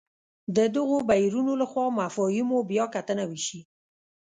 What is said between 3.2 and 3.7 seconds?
وشي.